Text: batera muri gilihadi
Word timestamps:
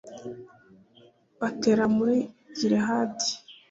batera 1.39 1.83
muri 1.97 2.17
gilihadi 2.57 3.29